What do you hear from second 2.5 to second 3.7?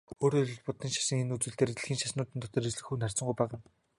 эзлэх хувь харьцангуй бага юм.